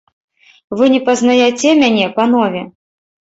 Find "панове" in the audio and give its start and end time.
2.17-2.61